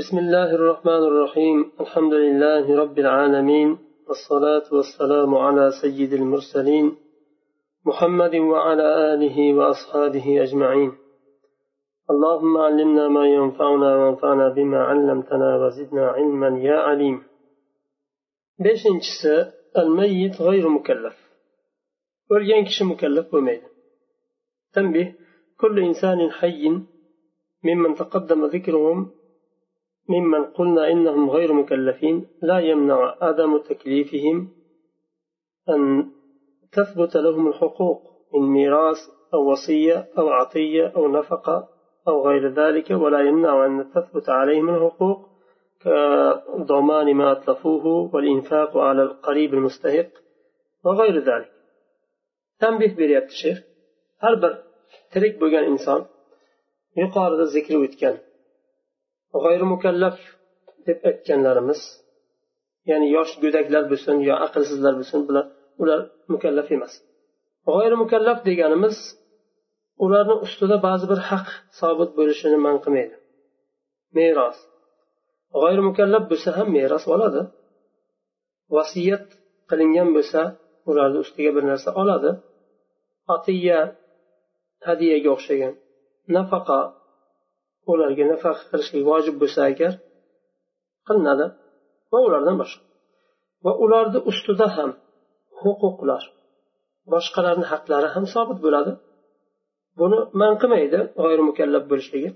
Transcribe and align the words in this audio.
بسم 0.00 0.18
الله 0.18 0.54
الرحمن 0.54 1.02
الرحيم 1.10 1.58
الحمد 1.80 2.14
لله 2.14 2.78
رب 2.82 2.98
العالمين 2.98 3.78
والصلاة 4.08 4.66
والسلام 4.72 5.34
على 5.34 5.70
سيد 5.82 6.12
المرسلين 6.12 6.96
محمد 7.86 8.34
وعلى 8.34 9.14
آله 9.14 9.54
وأصحابه 9.54 10.42
أجمعين 10.42 10.92
اللهم 12.10 12.56
علمنا 12.56 13.08
ما 13.08 13.24
ينفعنا 13.26 13.96
وانفعنا 13.96 14.48
بما 14.48 14.80
علمتنا 14.82 15.56
وزدنا 15.64 16.06
علما 16.06 16.50
يا 16.58 16.78
عليم 16.78 17.22
beshinchisi 18.58 19.46
الميت 19.78 20.42
غير 20.42 20.68
مكلف 20.68 21.16
o'lgan 22.30 22.86
mukallaf 22.90 23.30
bo'lmaydi. 23.30 23.66
تنبه 24.72 25.14
كل 25.60 25.78
إنسان 25.78 26.30
حي 26.30 26.68
ممن 27.64 27.94
تقدم 27.94 28.46
ذكرهم 28.46 29.23
ممن 30.08 30.44
قلنا 30.44 30.92
إنهم 30.92 31.30
غير 31.30 31.52
مكلفين 31.52 32.26
لا 32.42 32.58
يمنع 32.58 33.16
عدم 33.20 33.58
تكليفهم 33.58 34.48
أن 35.68 36.10
تثبت 36.72 37.16
لهم 37.16 37.48
الحقوق 37.48 38.02
من 38.34 38.40
ميراث 38.40 38.98
أو 39.34 39.50
وصية 39.50 40.08
أو 40.18 40.28
عطية 40.28 40.92
أو 40.96 41.08
نفقة 41.08 41.68
أو 42.08 42.28
غير 42.28 42.48
ذلك 42.48 42.90
ولا 42.90 43.20
يمنع 43.20 43.66
أن 43.66 43.90
تثبت 43.94 44.28
عليهم 44.28 44.68
الحقوق 44.68 45.28
كضمان 45.80 47.14
ما 47.14 47.32
أتلفوه 47.32 48.14
والإنفاق 48.14 48.76
على 48.76 49.02
القريب 49.02 49.54
المستحق 49.54 50.08
وغير 50.84 51.18
ذلك. 51.18 51.50
تنبيه 52.60 52.96
بريات 52.96 53.24
الشيخ 53.24 53.62
هل 54.20 54.58
ترك 55.12 55.38
بوغان 55.38 55.64
إنسان 55.64 56.04
يقارد 56.96 57.38
الذكر 57.40 57.76
ويتكن 57.76 58.18
g'oyrimukallaf 59.42 60.16
deb 60.86 60.98
aytganlarimiz 61.10 61.80
ya'ni 62.90 63.06
yosh 63.16 63.32
go'daklar 63.42 63.84
bo'lsin 63.92 64.16
yo 64.28 64.34
aqlsizlar 64.46 64.94
bo'lsin 65.00 65.20
bular 65.28 65.46
ular 65.82 66.00
mukallaf 66.32 66.68
emas. 66.76 66.92
G'oyrimukallaf 67.68 68.38
deganimiz 68.48 68.96
ularni 70.04 70.36
ustida 70.46 70.76
ba'zi 70.86 71.06
bir 71.12 71.20
haq 71.30 71.46
sobit 71.80 72.10
bo'lishini 72.18 72.58
man 72.66 72.76
qilmaydi. 72.84 73.16
Meros. 74.16 74.58
G'oyrimukallaf 75.60 76.24
bo'lsa 76.30 76.50
ham 76.58 76.68
meros 76.78 77.04
oladi. 77.14 77.42
Vasiyat 78.76 79.26
qilingan 79.70 80.08
bo'lsa 80.16 80.40
ularni 80.90 81.18
ustiga 81.24 81.50
bir 81.56 81.64
narsa 81.70 81.90
oladi. 82.02 82.30
Atiya 83.34 83.80
hadiyaga 84.86 85.30
o'xshagan 85.36 85.74
nafaqa 86.36 86.78
ularga 87.92 88.24
nafaqa 88.32 88.62
qilishlik 88.70 89.02
vojib 89.10 89.36
bo'lsa 89.42 89.60
agar 89.70 89.92
qilinadi 91.06 91.46
va 92.12 92.18
ulardan 92.26 92.56
boshqa. 92.62 92.82
Va 93.64 93.72
ularni 93.84 94.20
ustida 94.30 94.66
ham 94.76 94.90
huquqlar 95.60 96.22
boshqalarni 97.12 97.66
haqlari 97.72 98.08
ham 98.14 98.24
sobit 98.34 98.58
bo'ladi. 98.64 98.92
Buni 100.00 100.18
man 100.40 100.52
qilmaydi 100.60 100.98
g'oyir 101.20 101.40
mukallaf 101.48 101.84
bo'lishligi. 101.90 102.30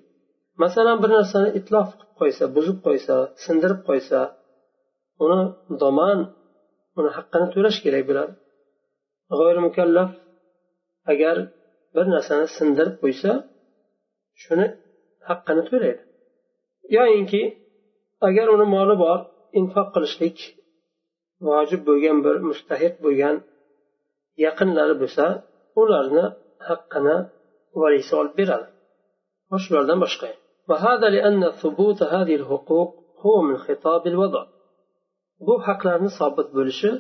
Masalan 0.63 0.97
bir 1.03 1.11
narsani 1.17 1.49
itlof 1.59 1.89
qilib 1.99 2.13
qo'ysa 2.21 2.45
buzib 2.57 2.79
qo'ysa 2.87 3.15
sindirib 3.45 3.81
qo'ysa 3.89 4.19
uni 5.25 5.41
domon 5.83 6.19
uni 6.99 7.11
haqqini 7.17 7.47
to'lash 7.55 7.79
kerak 7.85 8.05
bo'ladi. 8.11 8.33
G'oyir 9.39 9.59
mukallaf 9.67 10.11
agar 11.13 11.37
bir 11.95 12.07
narsani 12.15 12.47
sindirib 12.59 12.97
qo'ysa 13.03 13.31
shuni 14.43 14.67
haqqini 15.28 15.64
to'laydi 15.70 16.02
yoyinki 16.98 17.42
agar 18.28 18.48
uni 18.56 18.66
moli 18.76 18.96
bor 19.04 19.20
infoq 19.60 19.88
qilishlik 19.96 20.38
vojib 21.48 21.82
bo'lgan 21.90 22.18
bir 22.26 22.36
mustahiq 22.50 22.94
bo'lgan 23.06 23.36
yaqinlari 24.46 24.96
bo'lsa 25.02 25.26
ularni 25.82 26.26
haqqini 26.68 27.18
valisi 27.82 28.14
olib 28.22 28.36
beradi 28.40 28.68
va 29.52 29.58
shulardan 29.66 30.00
boshqa 30.06 30.30
وهذا 30.70 31.08
لأن 31.16 31.42
ثبوت 31.62 32.00
هذه 32.04 32.36
الحقوق 32.42 32.90
هو 33.24 33.42
من 33.42 33.58
خطاب 33.66 34.04
الوضع 34.08 34.44
bu 35.48 35.54
haqlarni 35.68 36.10
sobit 36.20 36.50
bo'lishi 36.58 36.92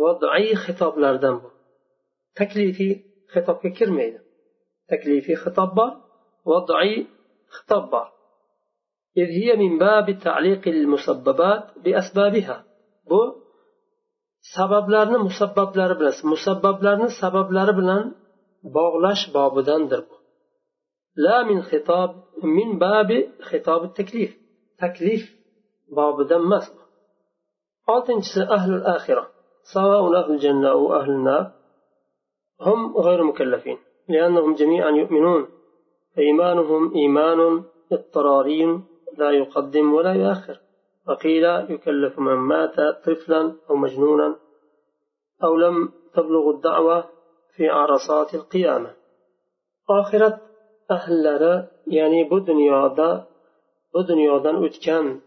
vodai 0.00 0.46
xitoblardan 0.64 1.34
bu 1.42 1.48
taklifiy 2.38 2.92
xitobga 3.32 3.70
kirmaydi 3.78 4.18
taklifiy 4.90 5.36
xitob 5.44 5.70
bor 5.78 5.92
vodai 6.50 6.92
خطاب 7.55 7.89
بار 7.89 8.11
إذ 9.17 9.27
هي 9.39 9.55
من 9.55 9.77
باب 9.77 10.19
تعليق 10.23 10.67
المسببات 10.67 11.63
بأسبابها. 11.83 12.63
بو 13.09 13.21
سبب 14.57 14.89
لارنا 14.89 15.17
مسبب 15.17 15.77
لاربنا 15.77 16.11
مسبب 16.23 16.83
لارنا 16.83 17.07
سبب 17.21 17.51
لاربنا 17.51 18.15
باغلاش 18.63 19.21
بابدان 19.33 19.87
دربو 19.87 20.15
لا 21.15 21.43
من 21.43 21.61
خطاب 21.61 22.23
من 22.43 22.79
باب 22.79 23.09
خطاب 23.41 23.83
التكليف. 23.83 24.31
تكليف 24.79 25.23
بابدان 25.95 26.41
مسبب 26.41 26.83
oltinchisi 27.87 28.51
أهل 28.51 28.73
الآخرة. 28.73 29.29
سواء 29.73 30.15
أهل 30.15 30.31
الجنة 30.31 30.71
أو 30.71 30.95
أهل 30.95 31.09
النار 31.09 31.51
هم 32.61 32.97
غير 32.97 33.23
مكلفين 33.23 33.77
لأنهم 34.09 34.55
جميعا 34.55 34.89
يؤمنون. 34.89 35.47
إيمانهم 36.17 36.95
إيمان 36.95 37.63
اضطراري 37.91 38.79
لا 39.17 39.31
يقدم 39.31 39.93
ولا 39.93 40.13
يؤخر. 40.13 40.59
وقيل 41.07 41.43
يكلف 41.43 42.19
من 42.19 42.33
مات 42.33 42.75
طفلا 43.05 43.55
أو 43.69 43.75
مجنونا 43.75 44.35
أو 45.43 45.55
لم 45.55 45.91
تبلغ 46.13 46.49
الدعوة 46.49 47.09
في 47.55 47.69
عرصات 47.69 48.33
القيامة. 48.33 48.93
آخرة 49.89 50.41
أهل 50.91 51.67
يعني 51.87 52.23
بدن 52.23 52.57
دا 52.95 53.25
بدن 53.95 54.41
دا 54.43 54.65
أتكان. 54.65 55.21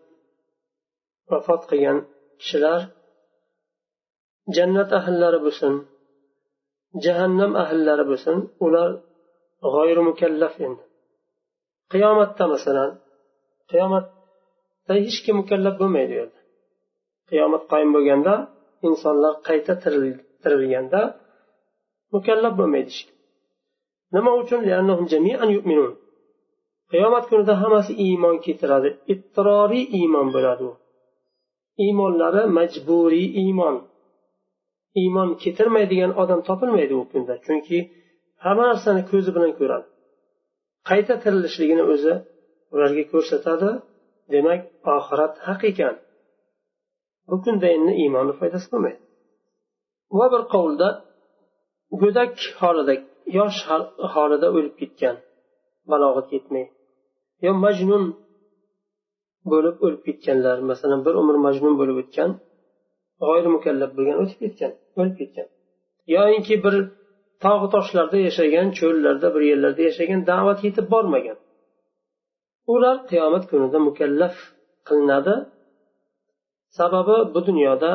وفتقيا 1.32 2.04
كشلار. 2.38 2.86
جنة 4.48 4.88
أهل 4.92 5.20
لربسن 5.20 5.84
جهنم 6.94 7.56
أهل 7.56 7.86
لربسن 7.86 8.48
أولا 8.62 9.00
g'oyri 9.62 10.02
mukallaf 10.08 10.54
endi. 10.66 10.82
Qiyomatda 11.92 12.44
masalan 12.54 12.90
qiyomatda 13.70 14.92
hech 15.04 15.18
kim 15.24 15.34
mukallaf 15.40 15.74
bo'lmaydi 15.80 16.12
u 16.14 16.18
yerda. 16.20 16.40
Qiyomat 17.30 17.62
qoyim 17.72 17.90
bo'lganda 17.96 18.34
insonlar 18.88 19.34
qayta 19.48 19.72
tirilganda 20.42 21.00
mukallaf 22.14 22.52
bo'lmaydi 22.60 22.88
hech 22.90 23.02
kim. 23.06 23.16
Nima 24.14 24.30
uchun? 24.42 24.60
Qiyomat 26.92 27.24
kunida 27.30 27.54
hammasi 27.62 27.92
iymon 28.06 28.36
keltiradi. 28.44 28.90
Ittiroriy 29.12 29.84
iymon 29.98 30.28
bo'ladi 30.34 30.62
u. 30.70 30.72
Iymonlari 31.84 32.42
majburiy 32.58 33.28
iymon. 33.42 33.76
Iymon 35.02 35.28
keltirmaydigan 35.42 36.12
odam 36.22 36.40
topilmaydi 36.48 36.94
u 37.00 37.04
kunda. 37.10 37.34
Chunki 37.46 37.78
hamma 38.44 38.64
narsani 38.70 39.02
ko'zi 39.10 39.30
bilan 39.36 39.52
ko'radi. 39.60 39.86
Qayta 40.88 41.14
tirilishligini 41.22 41.84
o'zi 41.92 42.14
ularga 42.74 43.04
ko'rsatadi 43.12 43.70
demak 44.34 44.60
oxirat 44.96 45.34
haq 45.46 45.60
ekan. 45.70 45.94
Bu 47.28 47.36
kunda 47.44 47.66
endi 47.76 47.92
iymonni 48.02 48.34
foydasi 48.40 48.66
bo'lmaydi. 48.72 49.00
Va 50.18 50.26
bir 50.34 50.42
qovulda 50.52 50.88
go'dak 52.02 52.32
holida 52.60 52.94
yosh 53.38 53.58
holida 54.14 54.46
o'lib 54.56 54.74
ketgan 54.80 55.16
balog'at 55.90 56.28
yetmay 56.36 56.64
yo 57.44 57.52
majnun 57.64 58.04
bo'lib 59.52 59.76
o'lib 59.84 60.02
ketganlar 60.06 60.56
masalan 60.70 61.00
bir 61.06 61.14
umr 61.22 61.36
majnun 61.46 61.74
bo'lib 61.80 61.96
o'tgan 62.02 62.30
g'oyri 63.22 63.48
mukallaf 63.56 63.90
bo'lgan 63.96 64.16
o'tib 64.22 64.38
ketgan 64.44 64.72
o'lib 64.98 65.16
ketgan. 65.20 65.48
Yoinki 66.14 66.54
bir 66.64 66.74
tog'u 67.44 67.66
toshlarda 67.74 68.18
yashagan 68.28 68.68
cho'llarda 68.78 69.28
bir 69.34 69.42
yerlarda 69.50 69.82
yashagan 69.88 70.20
da'vat 70.30 70.58
yetib 70.66 70.86
bormagan. 70.94 71.38
Ular 72.72 72.96
qiyomat 73.10 73.44
kunida 73.50 73.78
mukallaf 73.88 74.36
qilinadi. 74.88 75.34
Sababi 76.78 77.16
bu 77.34 77.40
dunyoda 77.48 77.90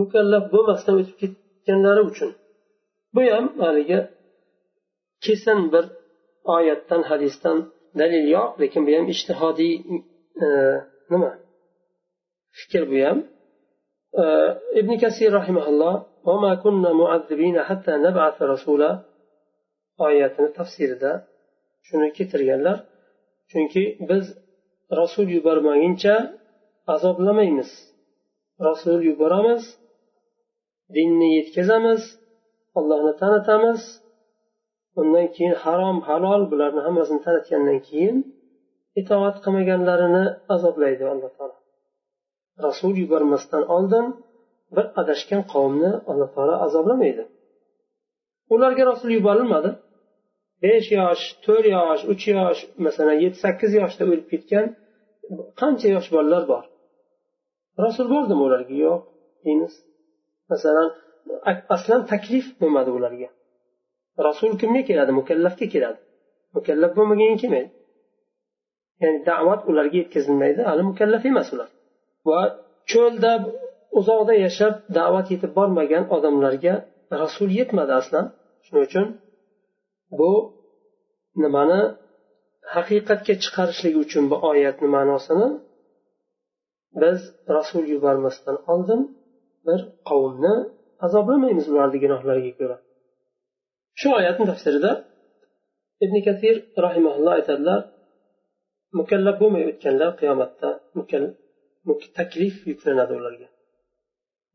mukallaf 0.00 0.44
bo'lmasdan 0.54 0.94
o'tib 1.00 1.16
ketganlari 1.22 2.02
uchun. 2.10 2.30
Bu 3.14 3.20
ham 3.32 3.46
haligi 3.64 3.98
kesin 5.24 5.60
bir 5.72 5.84
oyatdan 6.56 7.02
hadisdan 7.10 7.58
dalil 8.00 8.24
yo'q 8.36 8.50
lekin 8.62 8.82
bu 8.86 8.90
ham 8.96 9.06
ishtihodiy 9.14 9.74
e, 10.44 10.46
nima? 11.12 11.30
Fikr 12.58 12.82
bu 12.92 12.98
ham. 13.06 13.18
E, 14.22 14.24
Ibn 14.80 14.92
kasir 15.02 15.30
rahimaulloh 15.38 15.94
وما 16.27 16.55
كنا 16.63 16.93
معذبين 17.01 17.55
حتى 17.67 17.93
نبعث 18.05 18.37
رسولا 18.41 18.91
oyatini 20.05 20.49
tafsirida 20.57 21.11
shuni 21.87 22.07
keltirganlar 22.17 22.77
chunki 23.51 23.83
biz 24.09 24.25
rasul 24.99 25.27
yubormaguncha 25.37 26.15
azoblamaymiz 26.93 27.69
rasul 28.67 28.99
yuboramiz 29.09 29.63
dinni 30.95 31.27
yetkazamiz 31.37 32.01
allohni 32.79 33.13
tanitamiz 33.21 33.81
undan 34.99 35.27
keyin 35.35 35.55
harom 35.63 35.97
halol 36.07 36.41
bularni 36.51 36.81
hammasini 36.87 37.21
tanitgandan 37.27 37.79
keyin 37.87 38.17
itoat 39.01 39.35
qilmaganlarini 39.43 40.25
azoblaydi 40.55 41.03
alloh 41.13 41.31
taolo 41.37 41.57
rasul 42.65 42.93
yubormasdan 43.01 43.63
oldin 43.75 44.05
bir 44.76 44.86
adashgan 45.00 45.42
qavmni 45.52 45.90
alloh 46.10 46.28
taolo 46.34 46.54
azoblamaydi 46.66 47.24
ularga 48.54 48.82
rasul 48.90 49.10
yuborilmadi. 49.18 49.70
Besh 50.62 50.88
yosh 50.98 51.24
to'rt 51.44 51.66
yosh 51.76 52.02
uch 52.12 52.24
yosh 52.34 52.60
masalan 52.86 53.16
yetti 53.24 53.38
sakkiz 53.44 53.70
yoshda 53.80 54.02
o'lib 54.10 54.26
ketgan 54.32 54.66
qancha 55.60 55.88
yosh 55.96 56.08
bolalar 56.14 56.42
bor? 56.52 56.64
Rasul 57.84 58.06
bordimi 58.14 58.42
ularga? 58.48 58.74
Yo'q 58.86 59.00
deymiz 59.44 59.74
masalan 60.52 60.88
aslan 61.74 62.00
taklif 62.12 62.46
bo'lmadi 62.60 62.90
ularga. 62.98 63.28
Rasul 64.26 64.52
kimga 64.60 64.82
keladi? 64.88 65.12
Mukallafga 65.20 65.66
keladi. 65.74 66.00
Mukallaf 66.56 66.92
bo'lmaganga 66.98 67.36
kelmaydi. 67.42 67.70
Ya'ni 69.02 69.18
da'vat 69.30 69.60
ularga 69.70 69.96
yetkazilmaydi. 70.02 70.60
Hali 70.68 70.82
mukallaf 70.90 71.22
emas 71.30 71.48
ular. 71.54 71.70
Va 72.28 72.40
cho'lda 72.90 73.32
uzoqda 73.98 74.34
yashab 74.46 74.74
da'vat 74.98 75.26
yetib 75.32 75.52
bormagan 75.58 76.04
odamlarga 76.16 76.74
rasul 77.22 77.48
yetmadi 77.58 77.92
aslan. 78.00 78.26
Shuning 78.64 78.84
uchun 78.88 79.06
bu 80.18 80.30
nimani 81.42 81.80
haqiqatga 82.74 83.34
chiqarishligi 83.44 83.98
uchun 84.06 84.24
bu 84.30 84.36
oyatni 84.50 84.88
ma'nosini 84.96 85.48
biz 87.02 87.18
rasul 87.56 87.84
yubormasdan 87.94 88.56
oldin 88.72 89.00
bir 89.66 89.80
qavmni 90.10 90.54
azoblamaymiz 91.06 91.66
ularni 91.72 91.98
gunohlariga 92.04 92.52
ko'ra. 92.60 92.76
Shu 94.00 94.08
oyatni 94.18 94.44
tafsirida 94.50 94.92
ibn 96.04 96.16
katir 96.26 96.54
rahimaulloh 96.86 97.32
aytadilar 97.38 97.80
mukallaf 98.98 99.36
bo'lmay 99.42 99.64
o'tganlar 99.70 100.10
qiyomatda 100.20 100.68
taklif 102.18 102.54
yuklanadi 102.70 103.12
ularga. 103.20 103.48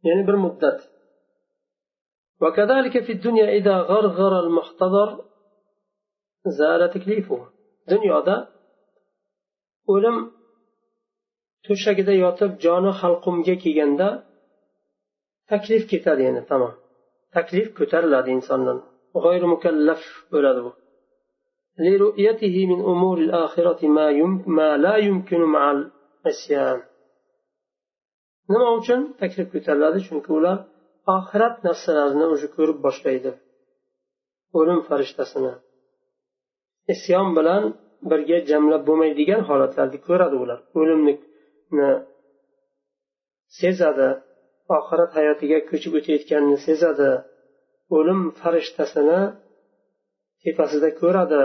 Bir 0.04 0.38
muddat 0.46 0.80
وكذلك 2.42 2.96
في 3.06 3.12
الدنيا 3.18 3.48
إذا 3.60 3.76
غرغر 3.92 4.34
المحتضر 4.44 5.10
زال 6.60 6.82
تكليفه 6.96 7.40
dunyoda 7.92 8.36
o'lim 9.94 10.18
to'shagida 11.66 12.14
yotib 12.24 12.52
joni 12.66 12.92
halqumga 13.02 13.56
kelganda 13.64 14.08
taklif 15.52 15.84
ketadi 15.92 16.22
yana 16.28 16.42
tamom 16.50 16.74
taklif 17.36 17.68
ko'tariladi 17.80 18.30
insondan 18.38 18.78
g'oyri 19.24 19.48
mukallaf 19.54 20.02
bo'ladi 20.34 20.62
bu 20.66 20.72
لرؤيته 21.86 22.56
من 22.72 22.80
أمور 22.92 23.18
الآخرة 23.18 23.82
ما, 23.88 24.08
يم 24.10 24.44
ما 24.48 24.78
لا 24.86 24.96
يمكن 25.08 25.42
مع 25.56 25.64
العصيان 25.72 26.80
nima 28.52 28.70
uchun? 28.80 29.02
Taklif 29.22 29.48
ko'tariladi 29.54 30.00
chunki 30.08 30.30
ular 30.40 30.58
oxirat 31.16 31.56
narsalarini 31.68 32.26
уже 32.36 32.48
ko'rib 32.56 32.78
boshlaydi. 32.86 33.32
O'lim 34.60 34.80
farishtasini. 34.90 35.54
Isyon 36.94 37.28
bilan 37.38 37.64
birga 38.12 38.38
jamlab 38.50 38.84
bo'lmaydigan 38.90 39.42
holatlarni 39.50 40.00
ko'radi 40.08 40.36
ular. 40.44 40.60
O'limni 40.80 41.14
sezadi 43.60 44.10
oxirat 44.78 45.12
hayotiga 45.18 45.60
ko'chib 45.70 45.94
o'tayotganini 46.00 46.58
sezadi. 46.68 47.12
O'lim 47.98 48.20
farishtasini 48.40 49.20
tepasida 50.44 50.90
ko'radi. 51.02 51.44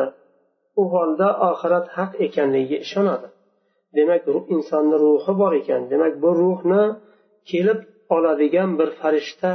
U 0.80 0.82
holda 0.94 1.28
oxirat 1.50 1.86
haq 1.96 2.10
ekanligiga 2.26 2.78
ishonadi. 2.86 3.28
Demak 3.96 4.22
insonni 4.54 4.96
ruhi 5.04 5.32
bor 5.40 5.52
ekan. 5.60 5.82
Demak 5.92 6.14
bu 6.22 6.30
ruhni 6.42 6.82
kelib 7.50 7.80
oladigan 8.14 8.70
bir 8.78 8.88
farishta 9.00 9.52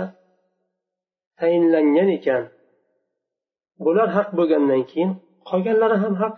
tayinlangan 1.40 2.10
ekan. 2.18 2.44
Bular 3.86 4.10
haq 4.18 4.30
bo'lgandan 4.38 4.84
keyin 4.92 5.12
qolganlari 5.50 5.98
ham 6.04 6.14
haq 6.24 6.36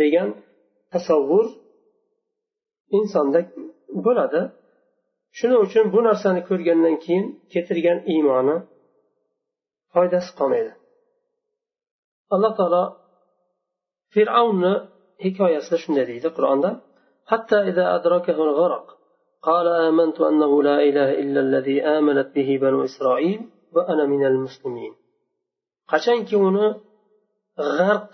degan 0.00 0.28
tasavvur 0.92 1.46
insonda 2.98 3.40
bo'ladi. 4.06 4.40
Shuning 5.38 5.60
uchun 5.66 5.84
bu 5.94 5.98
narsani 6.08 6.40
ko'rgandan 6.48 6.96
keyin 7.04 7.24
keltirgan 7.52 7.98
iymoni 8.12 8.56
foydasi 9.92 10.30
qolmaydi. 10.38 10.72
Alloh 12.34 12.52
taolo 12.58 12.84
fir'avnni 14.14 14.74
hikoyasida 15.24 15.76
shunday 15.82 16.04
deydi 16.10 16.28
qur'onda. 16.38 16.70
حتى 17.26 17.58
إذا 17.70 17.94
أدركه 17.96 18.38
الغرق 18.48 18.86
قال 19.42 19.66
آمنت 19.68 20.20
أنه 20.20 20.62
لا 20.62 20.82
إله 20.88 21.10
إلا 21.22 21.40
الذي 21.40 21.82
آمنت 21.82 22.28
به 22.36 22.58
بنو 22.62 22.84
إسرائيل 22.84 23.40
وأنا 23.74 24.04
من 24.06 24.26
المسلمين 24.26 24.94
qachonki 25.92 26.36
uni 26.46 26.66
g'arq 27.78 28.12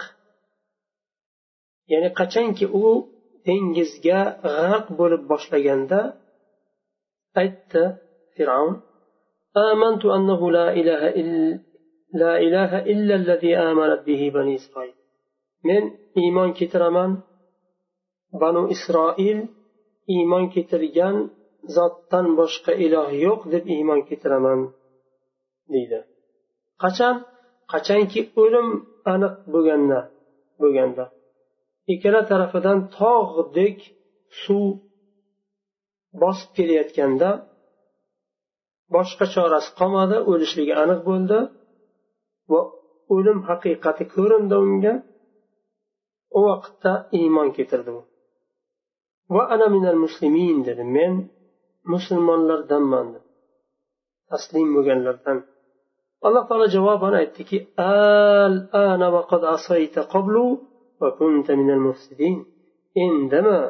ya'ni 1.92 2.10
qachonki 2.20 2.66
u 2.82 2.84
dengizga 3.46 4.20
g'arq 4.44 4.86
bo'lib 5.00 5.22
boshlaganda 5.32 6.00
aytdi 7.42 7.82
fir'avn 8.36 8.74
آمنت 9.70 10.04
أنه 10.16 10.40
لا 10.58 10.66
إله 10.80 11.02
إلا 11.20 11.60
لا 12.22 12.32
إله 12.46 12.70
إلا 12.92 13.14
الذي 13.20 13.52
آمنت 13.70 14.00
به 14.08 14.22
بني 14.36 14.54
إسرائيل 14.60 14.96
men 15.68 15.82
iymon 16.22 16.50
keltiraman 16.58 17.10
banu 18.42 18.62
isroil 18.74 19.38
iymon 20.16 20.44
keltirgan 20.54 21.16
zotdan 21.76 22.26
boshqa 22.40 22.72
iloh 22.86 23.08
yo'q 23.24 23.40
deb 23.52 23.64
iymon 23.76 24.00
keltiraman 24.08 24.60
deydi. 25.72 26.00
Qachon? 26.82 27.14
Qachonki 27.72 28.20
o'lim 28.42 28.68
aniq 29.14 29.34
bo'lganda 29.52 30.00
bo'lganda. 30.60 31.04
Ikkala 31.92 32.20
tarafidan 32.30 32.78
tog'dek 32.98 33.78
suv 34.42 34.66
bosib 36.22 36.50
kelayotganda 36.56 37.30
boshqa 38.94 39.24
chorasi 39.34 39.70
qolmadi 39.80 40.16
o'lishligi 40.30 40.74
aniq 40.82 41.00
bo'ldi 41.08 41.38
va 42.50 42.60
o'lim 43.14 43.38
haqiqati 43.48 44.04
ko'rindi 44.14 44.56
unga. 44.66 44.94
U 46.38 46.40
vaqtda 46.48 46.92
iymon 47.18 47.48
keltirdi 47.56 47.90
va 49.34 49.42
ana 49.54 49.66
minal 49.76 49.98
muslimin 50.04 50.58
dedi. 50.68 50.84
Men 50.96 51.12
musulmonlardanman 51.92 53.08
taslim 54.30 54.68
bo'lganlardan. 54.76 55.38
Alloh 56.26 56.44
taolo 56.48 56.66
javoban 56.76 57.14
aytdiki 57.20 57.58
al 58.08 58.54
ana 58.86 59.08
va 59.14 59.22
qad 59.30 59.42
asayta 59.56 60.02
qablu 60.14 60.44
va 61.00 61.08
kunta 61.18 61.52
minal 61.60 61.82
mufsidin. 61.88 62.36
Endimi 63.04 63.60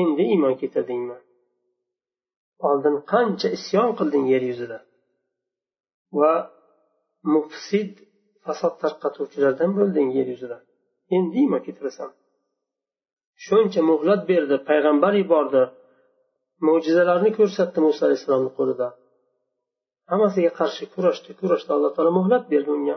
endi 0.00 0.22
iymon 0.32 0.54
keltirdingmi 0.60 1.16
oldin 2.68 2.96
qancha 3.12 3.48
isyon 3.58 3.90
qilding 3.98 4.24
yer 4.32 4.42
yuzida. 4.50 4.78
Va 6.20 6.32
mufsid 7.34 7.92
fasod 8.44 8.74
tarqatuvchilardan 8.82 9.70
bo'lding 9.78 10.08
yer 10.18 10.26
yuzida. 10.32 10.58
Endi 11.16 11.36
iymon 11.42 11.62
keltirasan 11.66 12.10
shuncha 13.44 13.80
muhlat 13.90 14.22
berdi 14.30 14.56
payg'ambar 14.68 15.12
yubordi. 15.22 15.62
Mo'jizalarni 16.66 17.30
ko'rsatdi 17.38 17.78
muso 17.86 18.00
alayhissalomni 18.06 18.50
qo'lida. 18.58 18.88
Hammasiga 20.10 20.50
qarshi 20.60 20.84
kurashdi 20.94 21.30
kurashdi. 21.40 21.70
Alloh 21.76 21.92
taolo 21.96 22.12
muhlat 22.18 22.44
berdi 22.52 22.70
unga. 22.76 22.96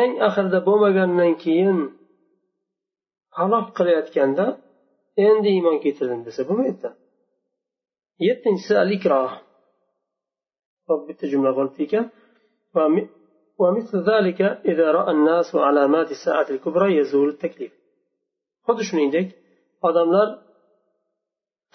Eng 0.00 0.12
oxirida 0.28 0.58
bo'lmagandan 0.68 1.32
keyin 1.44 1.78
halok 3.38 3.66
qilayotganda 3.78 4.46
endi 5.26 5.48
iymon 5.56 5.76
keltirdim 5.84 6.20
desa 6.26 6.42
bo'lmaydi. 6.48 6.88
Yettinchisi 8.26 8.74
al 8.82 8.90
ikroh 8.98 9.30
bitta 11.08 11.24
jumla 11.32 11.50
qolibdi 11.58 11.80
ekan. 11.86 12.04
ومثل 13.61 13.97
ذلك 14.11 14.41
إذا 14.41 14.91
رأى 14.91 15.11
الناس 15.11 15.55
علامات 15.55 16.11
الساعة 16.11 16.47
الكبرى 16.49 16.97
يزول 16.97 17.29
التكليف 17.29 17.73
xuddi 18.67 18.83
shuningdek 18.89 19.27
odamlar 19.87 20.27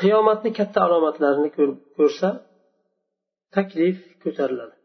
qiyomatni 0.01 0.51
katta 0.59 0.79
alomatlarini 0.87 1.51
ko'rsa 1.97 2.29
taklif 3.57 3.97
ko'tariladi 4.23 4.77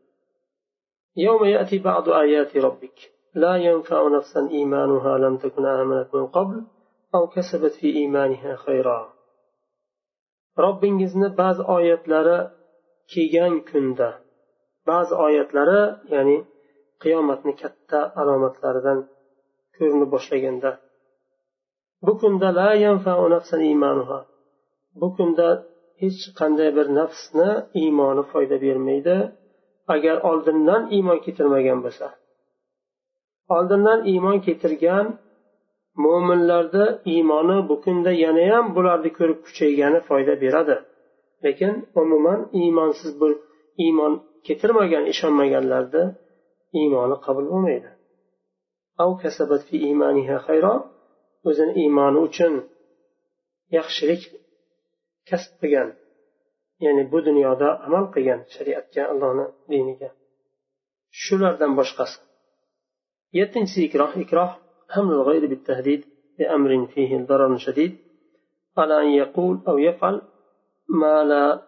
يوم 1.25 1.41
يأتي 1.55 1.77
بعض 1.89 2.05
آيات 2.09 2.51
ربك 2.57 2.97
لا 3.43 3.53
ينفع 3.67 4.07
نفسا 4.17 4.41
إيمانها 4.49 5.17
لم 5.17 5.37
تكن 5.37 5.65
آمنت 5.65 6.15
من 6.15 6.27
قبل 6.27 6.57
أو 7.15 7.27
كسبت 7.27 7.71
في 7.71 7.87
إيمانها 7.99 8.55
خيرا 8.55 8.99
robbingizni 10.63 11.29
ba'zi 11.41 11.63
oyatlari 11.75 12.39
kelgan 13.11 13.53
kunda 13.69 14.09
ba'zi 14.89 15.13
oyatlari 15.25 15.81
ya'ni 16.13 16.37
qiyomatni 17.02 17.52
katta 17.62 17.98
alomatlaridan 18.20 18.98
ko'rina 19.76 20.06
boshlaganda 20.14 20.70
bu 22.06 22.12
kunda 22.20 22.48
la 22.58 22.68
imanuha 23.74 24.18
bu 25.00 25.08
kunda 25.16 25.48
hech 26.02 26.20
qanday 26.38 26.70
bir 26.76 26.86
nafsni 26.98 27.48
iymoni 27.82 28.22
foyda 28.32 28.56
bermaydi 28.64 29.16
agar 29.94 30.16
oldindan 30.30 30.82
iymon 30.96 31.18
keltirmagan 31.24 31.78
bo'lsa. 31.84 32.06
Oldindan 33.56 34.00
iymon 34.12 34.38
keltirgan 34.46 35.06
mo'minlarni 36.04 36.86
iymoni 37.14 37.58
bu 37.68 37.74
kunda 37.84 38.12
yanayam 38.24 38.64
bularni 38.76 39.10
ko'rib 39.18 39.38
kuchaygani 39.46 40.00
foyda 40.08 40.34
beradi. 40.44 40.76
Lekin 41.44 41.74
umuman 42.00 42.40
iymonsiz 42.60 43.12
iymon 43.84 44.12
keltirmagan 44.46 45.04
ishonmaganlarni 46.72 46.78
iymoni 46.80 47.16
qabul 47.26 47.46
bo'lmaydi 47.52 47.90
o'zini 51.48 51.72
iymoni 51.82 52.18
uchun 52.28 52.54
yaxshilik 53.76 54.22
kasb 55.28 55.52
qilgan 55.60 55.88
ya'ni 56.84 57.02
bu 57.12 57.18
dunyoda 57.28 57.68
amal 57.86 58.04
qilgan 58.14 58.40
shariatga 58.54 59.02
allohni 59.12 59.46
diniga 59.70 60.10
shulardan 61.22 61.72
boshqasi 61.78 62.16
yettinchisi 63.38 63.80
ikroh 63.88 64.12
ikroh 64.24 64.52
حمل 64.94 65.12
الغير 65.12 65.46
بالتهديد 65.46 66.04
بأمر 66.38 66.86
فيه 66.86 67.10
ضرر 67.30 67.56
شديد 67.56 67.92
على 68.78 69.02
أن 69.02 69.08
يقول 69.22 69.54
أو 69.68 69.78
يفعل 69.78 70.22
ما 70.88 71.24
لا 71.24 71.62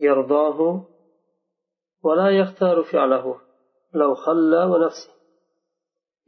يرضاه 0.00 0.58
ولا 2.02 2.28
يختار 2.30 2.82
فعله 2.82 3.40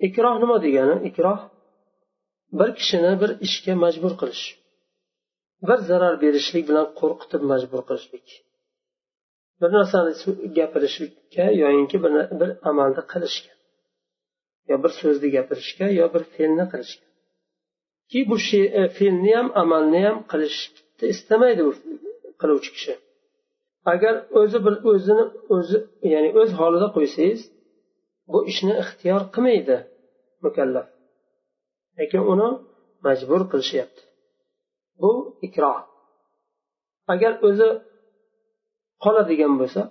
ikroh 0.06 0.36
nima 0.42 0.56
degani 0.64 0.96
ikroh 1.08 1.40
bir 2.58 2.70
kishini 2.78 3.12
bir 3.22 3.30
ishga 3.46 3.74
majbur 3.84 4.12
qilish 4.20 4.44
bir 5.68 5.78
zarar 5.90 6.14
berishlik 6.22 6.64
bilan 6.70 6.86
qo'rqitib 7.00 7.42
majbur 7.52 7.80
qilishlik 7.88 8.26
bir 9.60 9.70
narsani 9.76 10.12
gapirishlikka 10.58 11.44
yoyinki 11.62 11.96
bir 12.40 12.50
amalni 12.70 13.02
qilishga 13.12 13.52
yo 14.70 14.76
bir 14.82 14.92
so'zni 15.00 15.28
gapirishga 15.36 15.86
yo 16.00 16.06
bir 16.14 16.22
fe'lni 16.34 16.64
qilishga 16.72 17.06
ki 18.10 18.20
bu 18.30 18.36
fe'lni 18.96 19.32
ham 19.38 19.48
amalni 19.62 20.00
ham 20.06 20.16
qilishni 20.32 21.06
istamaydi 21.14 21.60
bu 21.66 21.72
qiluvchi 22.40 22.70
kishi 22.76 22.94
agar 23.92 24.14
o'zi 24.40 24.58
bir 24.64 24.74
o'zini 24.90 25.24
o'zi 25.56 25.78
ya'ni 26.12 26.30
o'z 26.40 26.50
holida 26.60 26.88
qo'ysangiz 26.96 27.40
bu 28.32 28.38
ishni 28.50 28.74
ixtiyor 28.82 29.22
qilmaydi 29.34 29.76
mukallaf. 30.44 30.86
Lekin 31.98 32.22
uni 32.32 32.48
majbur 33.06 33.42
qilishyapti. 33.52 34.02
Bu 35.00 35.10
ikroh 35.46 35.78
agar 37.12 37.32
o'zi 37.48 37.68
qoladigan 39.04 39.54
bo'lsa 39.60 39.82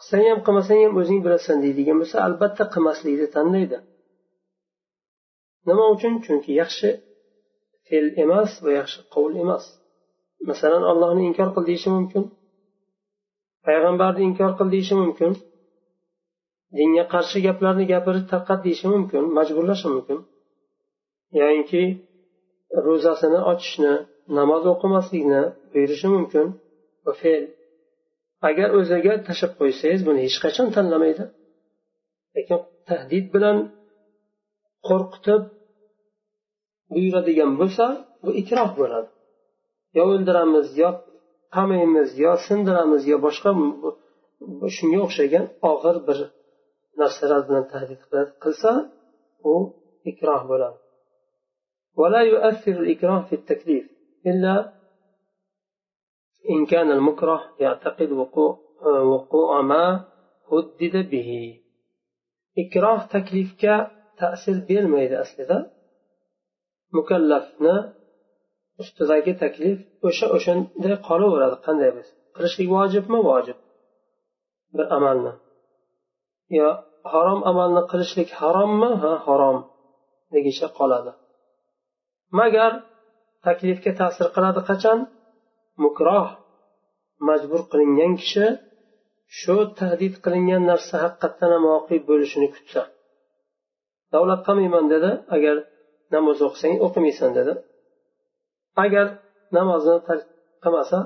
qilsang 0.00 0.24
ham 0.30 0.40
qilmasang 0.46 0.80
ham 0.84 0.92
o'zing 1.00 1.20
bilasan 1.26 1.56
deydigan 1.64 1.96
bo'lsa 2.02 2.16
albatta 2.26 2.64
qilmaslikni 2.74 3.28
tanlaydi. 3.36 3.78
Nima 5.68 5.84
uchun? 5.94 6.14
Chunki 6.24 6.52
yaxshi 6.62 6.88
fe'l 7.86 8.06
emas 8.24 8.50
va 8.64 8.70
yaxshi 8.80 9.00
qovul 9.14 9.34
emas. 9.44 9.64
Masalan 10.50 10.84
allohni 10.90 11.22
inkor 11.30 11.48
qil 11.54 11.64
deyishi 11.70 11.90
mumkin. 11.96 12.24
Payg'ambarni 13.66 14.22
inkor 14.28 14.52
qil 14.58 14.68
deyishi 14.74 14.94
mumkin. 15.02 15.32
Dinga 16.78 17.04
qarshi 17.14 17.38
gaplarni 17.46 17.84
gapirib 17.92 18.24
tarqat 18.32 18.60
deyishi 18.66 18.86
mumkin 18.94 19.22
majburlashi 19.36 19.86
mumkin. 19.94 20.18
Yoyinki 21.40 21.82
ro'zasini 22.86 23.40
ochishni 23.52 23.94
namoz 24.38 24.62
o'qimaslikni 24.72 25.42
buyurishi 25.72 26.08
mumkin. 26.16 26.46
Va 27.06 27.12
fe'l. 27.20 27.44
Agar 28.48 28.68
o'ziga 28.78 29.14
tashlab 29.26 29.52
qo'ysangiz 29.60 30.02
buni 30.08 30.20
hech 30.26 30.38
qachon 30.44 30.66
tanlamaydi. 30.76 31.24
Lekin 32.36 32.60
tahdid 32.88 33.26
bilan 33.34 33.56
qo'rqitib 34.88 35.42
buyuradigan 36.92 37.52
bo'lsa 37.60 37.84
bu 38.24 38.30
ikroh 38.42 38.70
bo'ladi. 38.80 39.08
Yo 39.96 40.02
o'ldiramiz 40.12 40.66
yo 40.82 40.90
qamaymiz 41.55 42.09
yo 42.25 42.33
sindiramiz 42.47 43.03
yo 43.11 43.17
boshqa 43.27 43.49
shunga 44.75 44.99
o'xshagan 45.07 45.45
og'ir 45.71 45.97
bir 46.07 46.17
narsalar 47.01 47.41
bilan 47.47 47.65
tahdid 47.73 48.01
qilsa 48.43 48.71
u 49.51 49.53
ikroh 50.11 50.41
bo'ladi 50.51 50.79
ولا 52.01 52.21
يؤثر 52.33 52.75
الإكراه 52.83 53.21
في 53.27 53.35
التكليف 53.39 53.85
إلا 54.29 54.73
إن 56.49 56.65
كان 56.65 56.91
المكره 56.91 57.39
يعتقد 57.59 58.09
وقوع, 58.11 58.59
وقوع 59.13 59.61
ما 59.61 59.85
هدد 60.51 60.95
به 61.11 61.59
إكراه 62.63 62.99
تكليفك 63.15 63.63
تأثير 64.19 64.57
bermaydi 64.69 65.15
aslida 65.23 65.57
mukallafni 66.91 67.75
ustidagi 68.82 69.32
taklif 69.42 69.78
o'sha 70.08 70.26
o'shanday 70.36 70.94
qolaveradi. 71.08 71.56
Qanday 71.66 71.90
bo'lsa 71.96 72.12
qilishlik 72.36 72.68
vojibmi? 72.76 73.18
Vojib. 73.30 73.58
Bir 74.76 74.86
amalni. 74.96 75.32
Yo 76.58 76.68
harom 77.12 77.40
amalni 77.50 77.82
qilishlik 77.90 78.30
harommi? 78.40 78.90
Ha 79.02 79.12
harom. 79.26 79.58
Degicha 80.34 80.68
qoladi. 80.78 81.12
Magar 82.38 82.72
taklifga 83.46 83.92
ta'sir 84.00 84.26
qiladi 84.36 84.60
qachon? 84.70 84.98
Mukroh 85.84 86.28
majbur 87.28 87.60
qilingan 87.72 88.12
kishi 88.20 88.46
shu 89.40 89.56
tahdid 89.80 90.14
qilingan 90.24 90.62
narsa 90.70 90.94
haqiqatdan 91.04 91.50
ham 91.54 91.64
voqe 91.72 91.96
bo'lishini 92.08 92.48
kutsa. 92.54 92.82
Davlat 94.14 94.40
qilmayman 94.46 94.86
dedi. 94.94 95.10
Agar 95.36 95.56
namoz 96.14 96.38
o'qisang 96.46 96.74
o'qimaysan 96.86 97.30
dedi. 97.38 97.52
Agar 98.84 99.06
namozni 99.56 99.96
tark 100.08 100.24
qilmasa 100.62 100.98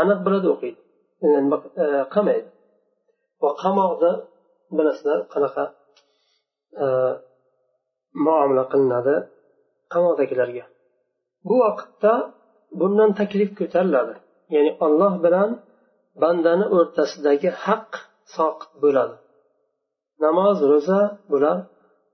aniq 0.00 0.18
biladi 0.26 0.46
o'qiydi. 0.54 0.80
E, 1.84 1.86
qamaydi 2.14 2.48
va 3.42 3.50
qamoqda 3.62 4.10
bilasizlar 4.76 5.18
qanaqa 5.32 5.64
e, 6.82 6.86
muomala 8.26 8.64
qilinadi 8.72 9.14
qamoqdagilarga. 9.92 10.64
Bu 11.48 11.54
vaqtda 11.64 12.12
bundan 12.80 13.10
taklif 13.20 13.50
ko'tariladi. 13.60 14.14
Ya'ni 14.54 14.72
olloh 14.86 15.14
bilan 15.24 15.50
bandani 16.22 16.66
o'rtasidagi 16.76 17.50
haq 17.64 17.88
soqit 18.36 18.72
bo'ladi. 18.82 19.16
Namoz 20.24 20.58
ro'za 20.72 21.00
bular 21.32 21.58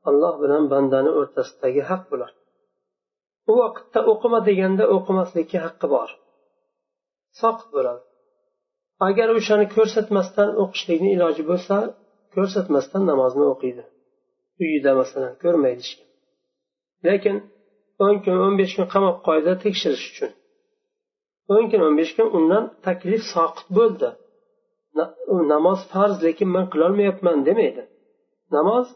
olloh 0.08 0.34
bilan 0.42 0.62
bandani 0.72 1.10
o'rtasidagi 1.18 1.82
haq 1.90 2.02
bular 2.12 2.30
u 3.50 3.52
vaqtda 3.60 4.00
o'qima 4.12 4.40
deganda 4.48 4.84
o'qimaslikka 4.96 5.58
haqqi 5.66 5.86
bor. 5.94 6.08
Soqit 7.40 7.68
bo'ladi. 7.76 8.02
Agar 9.08 9.28
o'shani 9.38 9.66
ko'rsatmasdan 9.76 10.50
o'qishlikni 10.62 11.10
iloji 11.16 11.42
bo'lsa 11.50 11.76
ko'rsatmasdan 12.34 13.02
namozni 13.10 13.44
o'qiydi. 13.52 13.84
Uyida 14.62 14.92
masalan 15.00 15.34
ko'rmaydi 15.42 15.82
hech 15.84 15.94
kim 15.98 16.08
lekin 17.06 17.36
o'n 18.04 18.16
kun 18.24 18.36
o'n 18.44 18.54
besh 18.60 18.74
kun 18.76 18.86
qamoq 18.94 19.16
qo'ydi 19.28 19.52
tekshirish 19.64 20.04
uchun. 20.10 20.30
O'n 21.54 21.64
kun 21.70 21.80
o'n 21.86 21.94
besh 22.00 22.12
kun 22.16 22.28
undan 22.38 22.64
taklif 22.86 23.22
soqit 23.34 23.68
bo'ldi. 23.78 24.10
Namoz 25.54 25.80
farz 25.92 26.16
lekin 26.26 26.48
man 26.56 26.66
qilolmayapman 26.72 27.38
demaydi. 27.48 27.82
Namoz 28.56 28.86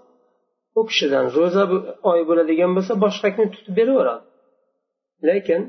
u 0.78 0.80
kishidan 0.90 1.24
ro'za 1.36 1.64
oy 2.10 2.20
bo'ladigan 2.28 2.70
bo'lsa 2.76 2.92
boshqa 3.04 3.28
kun 3.36 3.46
tutib 3.54 3.74
beraveradi. 3.80 4.27
Lekin 5.28 5.62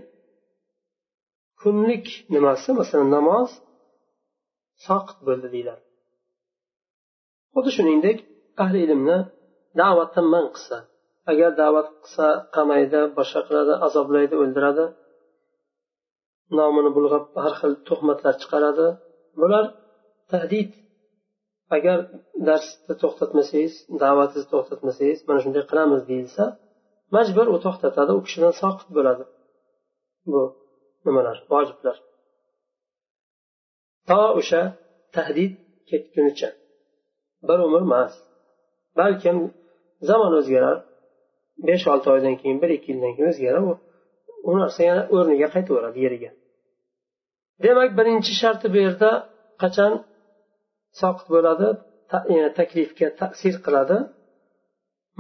kunlik 1.62 2.08
nimasi 2.34 2.70
masalan 2.80 3.10
namoz 3.18 3.50
soqit 4.86 5.20
bo'ldi 5.28 5.48
deyiladi. 5.54 5.84
Xuddi 7.54 7.72
shuningdek 7.78 8.18
ahli 8.64 8.80
ilmni 8.86 9.18
da'vatdan 9.82 10.26
man 10.34 10.46
qilsa 10.56 10.78
agar 11.32 11.52
da'vat 11.62 11.88
qilsa 12.04 12.28
qamaydi 12.56 13.02
boshqa 13.18 13.42
qiladi 13.48 13.74
azoblaydi 13.88 14.36
o'ldiradi 14.44 14.86
nomini 16.60 16.92
bulg'ab 16.98 17.26
har 17.44 17.54
xil 17.62 17.74
tuhmatlar 17.88 18.34
chiqaradi. 18.42 18.88
Bular 19.42 19.66
tahdid. 20.32 20.72
Agar 21.78 21.98
darsni 22.48 22.94
to'xtatmasangiz 23.02 23.74
da'vatingizni 24.04 24.50
to'xtatmasangiz 24.54 25.20
mana 25.28 25.40
shunday 25.44 25.64
qilamiz 25.72 26.02
deyilsa 26.10 26.44
majbur 27.16 27.48
u 27.56 27.58
to'xtatadi 27.66 28.12
u 28.18 28.20
kishidan 28.26 28.54
soqit 28.62 28.90
bo'ladi. 28.98 29.24
Bu 30.34 30.44
nimalar 31.06 31.38
vojiblar. 31.52 31.98
To 34.10 34.22
o'sha 34.40 34.62
tahdid 35.16 35.52
ketgunicha. 35.90 36.50
Bir 37.48 37.60
umr 37.68 37.82
emas. 37.88 38.14
Balkim 39.00 39.38
zamon 40.10 40.34
o'zgarar 40.40 40.78
besh 41.68 41.86
olti 41.92 42.08
oydan 42.16 42.36
keyin 42.42 42.58
bir 42.62 42.70
ikki 42.78 42.90
yildan 42.92 43.14
keyin 43.16 43.30
o'zgaradi. 43.34 43.74
U 44.50 44.52
narsa 44.60 44.82
yana 44.90 45.04
o'rniga 45.16 45.48
qaytaveradi 45.56 46.00
yeriga. 46.06 46.32
Demak 47.64 47.92
birinchi 48.00 48.34
sharti 48.42 48.68
bu 48.74 48.78
yerda 48.86 49.12
qachon 49.62 49.94
soqit 51.02 51.28
bo'ladi 51.36 51.68
e, 52.36 52.38
taklifga 52.60 53.08
ta'sir 53.20 53.56
qiladi? 53.66 53.98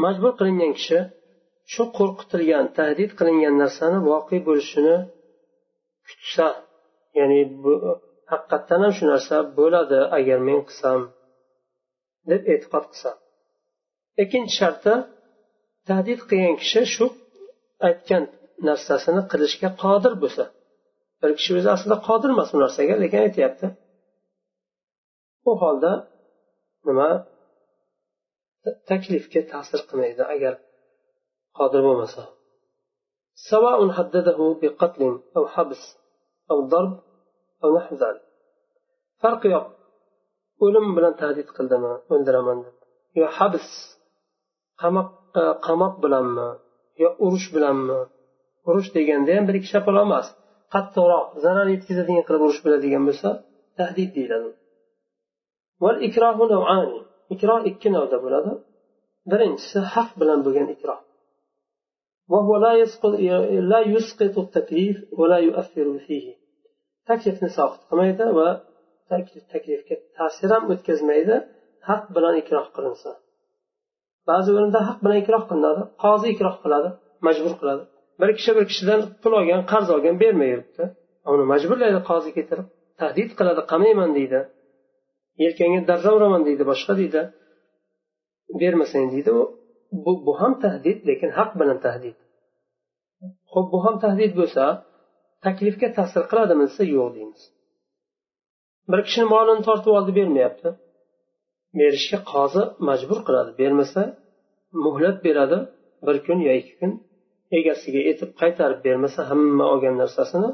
Majbur 0.03 0.31
qilingan 0.39 0.71
kishi 0.77 0.99
shu 1.73 1.83
qo'rqitilgan 1.97 2.65
tahdid 2.77 3.11
qilingan 3.19 3.55
narsani 3.63 3.99
voqe 4.09 4.37
bo'lishini 4.47 4.97
kutsa 6.07 6.47
ya'ni 7.19 7.41
bu 7.63 7.73
haqiqatdan 8.31 8.79
ham 8.83 8.93
shu 8.97 9.05
narsa 9.13 9.35
bo'ladi 9.59 9.99
agar 10.17 10.39
men 10.47 10.59
qilsam 10.67 10.99
deb 12.29 12.41
e'tiqod 12.53 12.85
qilsa. 12.91 13.11
Ikkinchi 14.23 14.53
sharti 14.59 14.93
tahdid 15.89 16.19
qilgan 16.29 16.55
kishi 16.61 16.81
shu 16.95 17.05
aytgan 17.87 18.23
narsasini 18.69 19.21
qilishga 19.31 19.69
qodir 19.83 20.13
bo'lsa. 20.23 20.45
Bir 21.21 21.31
kishi 21.37 21.51
o'zi 21.59 21.69
aslida 21.75 21.97
qodir 22.07 22.29
emas 22.35 22.49
bu 22.53 22.57
narsaga 22.63 22.95
lekin 23.03 23.21
aytyapti. 23.27 23.67
U 25.49 25.51
holda 25.61 25.91
nima? 26.87 27.09
Taklifga 28.89 29.41
ta'sir 29.51 29.79
qilmaydi. 29.89 30.23
Agar 30.35 30.53
qodir 31.58 31.82
bo'lmasa 31.88 32.22
سواء 33.50 33.78
حدده 33.96 34.38
بقتل 34.62 35.02
أو 35.36 35.46
حبس 35.54 35.82
أو 36.50 36.58
ضرب 36.72 37.00
أو 37.64 37.76
نحو 37.76 37.96
ذلك 38.02 38.24
فرق 39.22 39.42
yo'q 39.54 39.66
o'lim 40.64 40.86
bilan 40.96 41.14
tahdid 41.20 41.48
qildimi 41.56 41.92
o'ldiraman 42.12 42.58
deb 42.64 42.76
yo 43.20 43.26
habs 43.38 43.68
qamoq 45.66 45.94
bilanmi 46.04 46.48
yo 47.02 47.08
urush 47.24 47.48
bilanmi 47.54 48.00
urush 48.68 48.90
deganda 48.96 49.30
ham 49.36 49.44
bir 49.48 49.54
ikki 49.58 49.68
shapaloq 49.74 50.04
emas 50.08 50.26
qattiqroq 50.74 51.26
zarar 51.44 51.66
yetkazadigan 51.74 52.24
qilib 52.28 52.42
urush 52.46 52.60
bo'ladigan 52.64 53.02
bo'lsa 53.08 53.28
tahdid 53.78 54.10
deyiladi 54.16 54.50
ikroh 57.34 57.60
ikki 57.70 57.88
navda 57.96 58.16
bo'ladi 58.24 58.52
birinchisi 59.30 59.78
haq 59.94 60.10
bilan 60.20 60.38
bo'lgan 60.46 60.68
ikroh 60.76 61.00
وهو 62.32 62.56
لا 62.56 62.72
يسقط 62.82 63.12
لا 63.72 63.80
يسقط 63.94 64.38
التكليف 64.38 64.96
ولا 65.18 65.38
يؤثر 65.38 65.98
فيه 66.06 66.26
taklifni 67.08 67.50
soqit 67.58 67.82
qilmaydi 67.88 68.26
va 68.38 68.48
taklifga 69.52 69.96
ta'sir 70.18 70.48
ham 70.54 70.64
o'tkazmaydi 70.74 71.36
haq 71.88 72.04
bilan 72.16 72.34
ikroh 72.42 72.66
qilinsa 72.76 73.10
ba'zi 74.30 74.48
o'rinda 74.56 74.80
haq 74.88 74.98
bilan 75.04 75.18
ikroh 75.22 75.42
qilinadi 75.50 75.82
qozi 76.04 76.26
ikroh 76.34 76.56
qiladi 76.64 76.88
majbur 77.26 77.54
qiladi 77.60 77.82
bir 78.20 78.30
kishi 78.38 78.50
bir 78.56 78.64
kishidan 78.70 79.00
pul 79.22 79.32
olgan 79.40 79.62
qarz 79.72 79.88
olgan 79.96 80.16
bermay 80.22 80.48
yuribdi 80.54 80.84
uni 81.32 81.44
majburlaydi 81.52 82.00
qozi 82.10 82.30
keltirib 82.36 82.66
tahdid 83.00 83.30
qiladi 83.38 83.62
qamayman 83.72 84.10
deydi 84.18 84.40
yelkangga 85.44 85.80
darra 85.90 86.10
uraman 86.18 86.42
deydi 86.48 86.64
boshqa 86.72 86.92
deydi 87.00 87.22
bermasang 88.60 89.06
deydi 89.14 89.30
bu, 89.91 90.25
bu 90.25 90.41
ham 90.41 90.53
tahdid 90.63 91.07
lekin 91.09 91.29
haq 91.37 91.51
bilan 91.59 91.79
tahdid. 91.85 92.17
Ho'p 93.53 93.67
bu 93.73 93.79
ham 93.85 93.95
tahdid 94.05 94.33
bo'lsa 94.39 94.63
taklifga 95.45 95.89
ta'sir 95.97 96.23
qiladimi 96.31 96.65
desa 96.69 96.83
yo'q 96.95 97.09
deymiz. 97.15 97.41
Bir 98.91 98.99
kishini 99.07 99.27
molini 99.33 99.61
tortib 99.67 99.91
oldi 99.97 100.11
bermayapti. 100.19 100.69
Berishga 101.79 102.19
qozi 102.33 102.63
majbur 102.87 103.19
qiladi. 103.27 103.51
Bermasa 103.61 104.01
muhlat 104.85 105.17
beradi. 105.25 105.59
Bir 106.05 106.17
kun 106.25 106.39
yo 106.47 106.51
ikki 106.61 106.73
kun 106.79 106.91
egasiga 107.57 107.99
aytib 108.09 108.29
qaytarib 108.41 108.79
bermasa 108.87 109.19
hamma 109.29 109.65
olgan 109.73 109.95
narsasini 110.01 110.51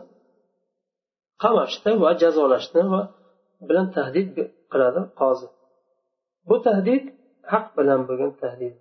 qamashdi 1.44 1.92
va 2.04 2.12
jazolashni 2.24 2.84
va 2.94 3.02
bilan 3.68 3.88
tahdid 3.98 4.28
qiladi 4.72 5.02
qozi. 5.22 5.48
Bu 6.50 6.56
tahdid 6.68 7.04
haq 7.52 7.66
bilan 7.78 8.02
bo'lgan 8.10 8.32
tahdid 8.44 8.76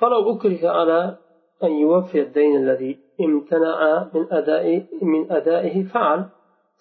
فلو 0.00 0.20
أكره 0.32 0.62
على 0.68 1.18
أن 1.64 1.72
يوفي 1.82 2.18
الدين 2.22 2.56
الذي 2.56 2.92
امتنع 3.20 3.78
من 4.14 4.24
أداء 4.32 4.66
من 5.02 5.32
أدائه 5.32 5.76
فعل 5.92 6.20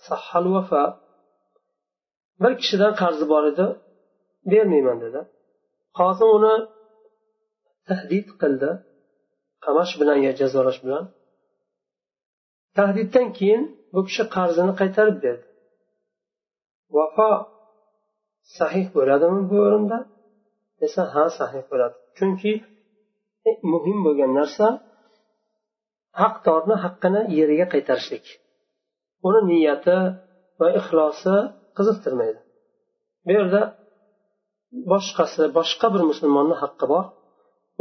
صح 0.10 0.36
الوفاء 0.36 1.08
bir 2.42 2.54
kishidan 2.62 2.94
qarzi 3.02 3.26
bor 3.30 3.44
edi 3.52 3.66
bermayman 4.52 4.98
dedi 5.06 5.22
qozi 6.00 6.26
uni 6.38 6.56
tahdid 7.90 8.28
qildi 8.42 8.70
qamash 9.66 9.94
bilan 10.00 10.18
yo 10.26 10.32
jazolash 10.40 10.80
bilan 10.86 11.04
tahdiddan 12.78 13.28
keyin 13.38 13.62
bu 13.94 14.02
kishi 14.08 14.24
qarzini 14.36 14.74
qaytarib 14.82 15.18
berdi 15.26 15.48
vafo 16.98 17.32
sahih 18.58 18.86
bo'ladimi 18.96 19.42
bu 19.50 19.58
o'rinda 19.68 19.98
desa 20.82 21.02
ha 21.14 21.24
sahih 21.40 21.64
bo'ladi 21.72 21.96
chunki 22.18 22.52
muhim 23.74 23.98
bo'lgan 24.06 24.32
narsa 24.40 24.68
haqdorni 26.22 26.76
haqqini 26.84 27.22
yeriga 27.40 27.66
qaytarishlik. 27.74 28.26
Uni 29.28 29.42
niyati 29.52 29.98
va 30.60 30.68
ixlosi 30.80 31.36
qiziqtirmaydi. 31.78 32.40
Bu 33.26 33.32
yerda 33.38 33.62
boshqasi 34.92 35.44
boshqa 35.58 35.88
bir 35.94 36.02
musulmonni 36.12 36.56
haqqi 36.64 36.86
bor. 36.94 37.06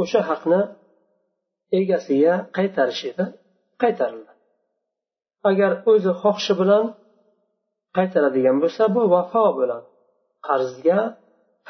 O'sha 0.02 0.20
haqni 0.30 0.60
egasiga 1.80 2.34
qaytarish 2.56 3.02
edi 3.10 3.24
qaytarildi. 3.82 4.32
Agar 5.50 5.70
o'zi 5.90 6.12
xohishi 6.22 6.54
bilan 6.60 6.84
qaytaradigan 7.96 8.56
bo'lsa 8.62 8.82
bu 8.94 9.02
vafo 9.14 9.44
bo'ladi. 9.58 9.86
Qarzga 10.48 11.00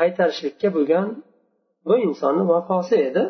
qaytarishlikka 0.00 0.68
bo'lgan 0.76 1.06
bu 1.88 1.94
insonni 2.06 2.44
vafosi 2.52 2.96
edi. 3.08 3.24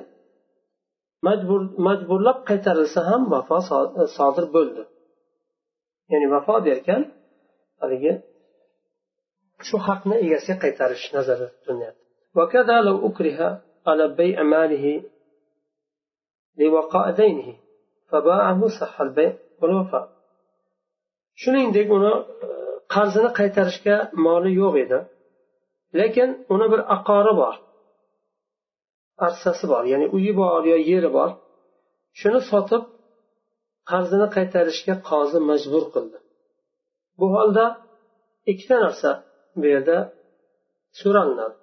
majburlab 1.88 2.39
qaytarilsa 2.49 3.01
ham 3.10 3.21
vafo 3.34 3.58
sodir 4.17 4.45
bo'ldi 4.56 4.84
ya'ni 6.12 6.27
vafo 6.36 6.56
derkan 6.67 7.01
haligi 7.82 8.13
shu 9.67 9.75
haqni 9.88 10.15
egasiga 10.25 10.56
qaytarish 10.63 11.06
nazarda 11.17 11.47
tutilyapti 11.56 12.01
وكذا 12.36 12.82
لو 12.82 13.08
أكره 13.08 13.39
على 13.88 14.06
بيع 14.08 14.43
ماله 14.43 14.86
لوقاء 16.58 17.12
دينه 17.12 17.49
فباعه 18.10 18.67
صح 18.80 19.01
البيع 19.01 19.34
والوفاء 19.62 20.06
shuningdek 21.41 21.88
uni 21.97 22.13
qarzini 22.93 23.30
qaytarishga 23.39 23.95
moli 24.25 24.51
yo'q 24.62 24.75
edi 24.84 24.99
lekin 25.99 26.30
uni 26.54 26.67
bir 26.71 26.82
aqori 26.95 27.34
bor 27.41 27.56
Arsasi 29.24 29.64
bor 29.72 29.85
ya'ni 29.92 30.07
uyi 30.16 30.33
bor 30.40 30.62
yo 30.72 30.76
yeri 30.90 31.11
bor 31.16 31.31
shuni 32.20 32.40
sotib 32.50 32.83
qarzini 33.90 34.26
qaytarishga 34.37 34.94
qozi 35.11 35.38
majbur 35.50 35.85
qildi. 35.94 36.18
Bu 37.18 37.26
holda 37.35 37.64
ikkita 38.50 38.76
narsa 38.85 39.11
bu 39.61 39.66
yerda 39.74 39.98
so'ralinadi. 41.00 41.57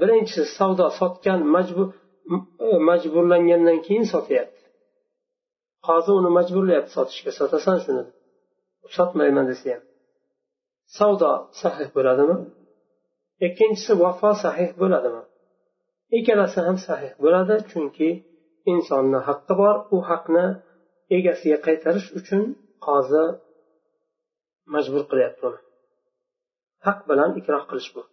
Birinchisi 0.00 0.42
savdo 0.58 0.86
sotgan 1.00 1.40
majbur 1.54 1.88
majburlangandan 2.88 3.78
keyin 3.86 4.06
sotyapti. 4.14 4.62
Qozi 5.86 6.10
uni 6.18 6.30
majburlayapti 6.38 6.92
sotishga 6.98 7.32
sotasan 7.40 7.78
shuni. 7.84 8.04
Sotmayman 8.96 9.46
desa 9.50 9.66
ham. 9.74 9.82
Savdo 10.98 11.30
sahih 11.62 11.88
bo'ladimi? 11.96 12.36
Ikkinchisi 13.46 13.92
vafo 14.02 14.30
sahih 14.44 14.70
bo'ladimi? 14.80 15.22
ikkalasi 16.17 16.59
ham 16.67 16.77
sahih 16.87 17.11
bo'ladi 17.23 17.55
chunki 17.71 18.09
insonni 18.71 19.19
haqqi 19.27 19.53
bor 19.61 19.75
u 19.95 19.97
haqni 20.09 20.45
egasiga 21.17 21.57
qaytarish 21.67 22.07
uchun 22.19 22.41
qozi 22.85 23.25
majbur 24.73 25.03
qilyapti 25.11 25.43
uni 25.49 25.59
haq 26.85 26.99
bilan 27.09 27.29
ikroh 27.39 27.63
qilish 27.71 27.91
bu 27.95 28.03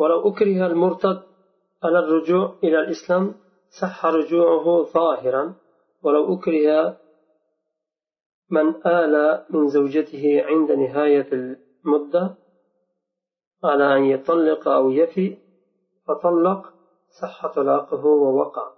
ولو 0.00 0.18
أكره 0.30 0.60
المرتد 0.66 1.18
على 1.84 1.98
الرجوع 1.98 2.44
إلى 2.64 2.78
الإسلام 2.80 3.24
صح 3.80 4.06
رجوعه 4.06 4.66
ظاهرا 4.82 5.54
ولو 6.04 6.34
أكره 6.34 6.96
من 8.50 8.66
آل 8.86 9.14
من 9.50 9.68
زوجته 9.68 10.24
عند 10.48 10.72
نهاية 10.72 11.28
المدة 11.32 12.34
على 13.64 13.96
أن 13.96 14.02
يطلق 14.04 14.68
أو 14.68 14.90
يفي 14.90 15.36
فطلق 16.06 16.73
صح 17.21 17.47
طلاقه 17.47 18.05
ووقع. 18.05 18.71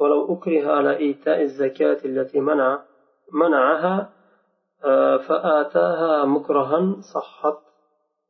ولو 0.00 0.34
أكره 0.34 0.72
على 0.72 0.96
إيتاء 0.96 1.42
الزكاة 1.42 1.98
التي 2.04 2.40
منع 2.40 2.82
منعها 3.32 4.12
آه، 4.84 5.16
فآتاها 5.16 6.24
مكرها 6.24 7.00
صحت 7.14 7.58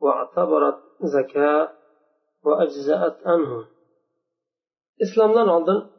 واعتبرت 0.00 0.78
زكاة 1.00 1.68
وأجزأت 2.44 3.26
عنه. 3.26 3.64
إسلام 5.02 5.32
لن 5.32 5.48
أظن 5.48 5.90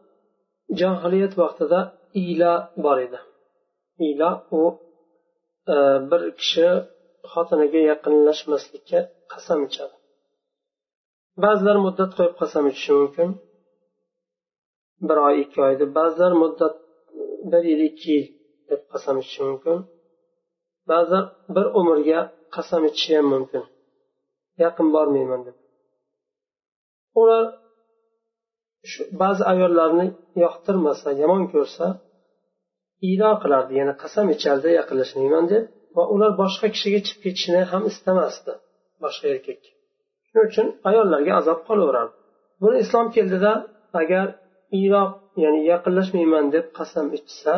جاهلية 0.72 1.30
وقت 1.38 1.62
إلى 2.16 2.70
باردة. 2.78 3.20
إلى 4.02 4.42
و 4.52 4.72
آه، 5.70 5.98
بركش 5.98 6.60
خاطنك 7.26 7.74
يقن 7.74 8.30
لشمس 8.30 8.76
لك 8.76 9.10
قسم 9.30 9.68
ba'zilar 11.44 11.78
muddat 11.86 12.12
qo'yib 12.18 12.36
qasam 12.42 12.64
ichishi 12.72 12.92
mumkin. 13.00 13.30
Bir 15.08 15.18
oy 15.28 15.36
ikki 15.44 15.60
oy 15.68 15.74
deb 15.82 15.92
ba'zilar 16.00 16.34
muddat 16.44 16.76
bir 17.52 17.64
yil 17.72 17.82
ikki 17.90 18.08
yil 18.16 18.28
deb 18.70 18.82
qasam 18.94 19.16
ichishi 19.22 19.42
mumkin. 19.50 19.78
Ba'zilar 20.92 21.24
bir 21.56 21.66
umrga 21.80 22.20
qasam 22.56 22.82
ichishi 22.90 23.12
ham 23.18 23.28
mumkin. 23.34 23.64
Yaqin 24.64 24.88
bormayman 24.96 25.42
deb. 25.48 25.58
Ular 27.22 27.46
shu 28.92 29.02
ba'zi 29.22 29.44
ayollarni 29.54 30.08
yoqtirmasa 30.44 31.10
yomon 31.22 31.44
ko'rsa 31.54 31.86
ilo 33.12 33.32
qilardi 33.44 33.74
ya'ni 33.80 33.94
qasam 34.04 34.26
ichardi 34.36 34.70
yaqinlashmayman 34.80 35.46
deb 35.54 35.64
va 35.96 36.04
ular 36.14 36.32
boshqa 36.42 36.68
kishiga 36.74 37.00
chiqib 37.06 37.22
ketishini 37.26 37.62
ham 37.72 37.84
istamasdi 37.92 38.54
boshqa 39.04 39.26
erkakka. 39.36 39.72
Shuning 40.30 40.48
uchun 40.50 40.68
ayollarga 40.90 41.32
azob 41.40 41.60
qolaverardi 41.68 42.14
buni 42.62 42.78
islom 42.84 43.08
keldida 43.16 43.52
agar 44.02 44.28
iroq 44.84 45.12
ya'ni 45.44 45.62
yaqinlashmayman 45.72 46.46
deb 46.56 46.66
qasam 46.78 47.08
ichsa 47.20 47.56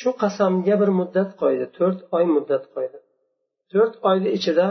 shu 0.00 0.10
qasamga 0.22 0.74
bir 0.82 0.90
muddat 1.00 1.30
qo'ydi 1.40 1.66
to'rt 1.76 1.98
oy 2.16 2.24
muddat 2.36 2.64
qo'ydi. 2.74 2.98
To'rt 3.70 3.94
oyni 4.10 4.28
ichida 4.38 4.66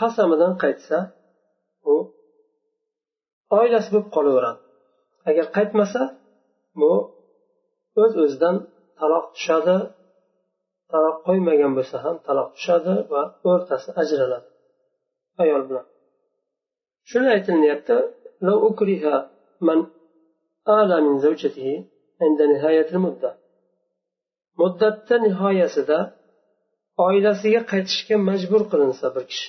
qasamidan 0.00 0.52
qaytsa 0.62 0.98
u 1.92 1.94
oilasi 3.58 3.88
bo'lib 3.92 4.08
qolaveradi. 4.16 4.60
Agar 5.28 5.46
qaytmasa 5.56 6.02
bu 6.80 6.92
o'z 8.02 8.12
o'zidan 8.24 8.56
taloq 8.98 9.24
tushadi 9.34 9.76
taloq 10.92 11.16
qo'ymagan 11.26 11.72
bo'lsa 11.78 11.96
ham 12.04 12.16
taloq 12.26 12.48
tushadi 12.56 12.94
va 13.12 13.22
o'rtasi 13.50 13.88
ajraladi. 14.02 14.48
Ayol 15.42 15.62
bilan. 15.68 15.86
Shuni 17.10 17.28
aytilyapti 17.36 17.96
muddatda 24.60 25.16
nihoyasida 25.26 25.98
oilasiga 27.06 27.60
qaytishga 27.72 28.16
majbur 28.28 28.62
qilinsa 28.72 29.06
bir 29.14 29.24
kishi. 29.30 29.48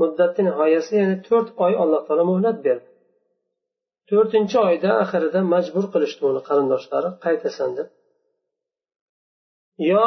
Muddatni 0.00 0.42
nihoyasi 0.48 0.92
ya'ni 1.00 1.16
to'rt 1.28 1.48
oy 1.64 1.72
alloh 1.82 2.02
taolo 2.06 2.24
muhlat 2.30 2.58
berdi. 2.66 2.88
To'rtinchi 4.10 4.56
oyda 4.68 4.90
oxirida 5.02 5.40
majbur 5.54 5.84
qilishdi 5.94 6.22
uni 6.30 6.42
qarindoshlari 6.48 7.10
qaytasan 7.24 7.70
deb. 7.78 7.88
Yo 9.90 10.04